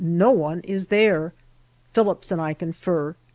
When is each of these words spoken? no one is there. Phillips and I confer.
no 0.03 0.31
one 0.31 0.59
is 0.61 0.87
there. 0.87 1.31
Phillips 1.93 2.31
and 2.31 2.41
I 2.41 2.55
confer. 2.55 3.15